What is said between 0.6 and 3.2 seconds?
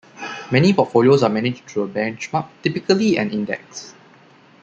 portfolios are managed to a benchmark, typically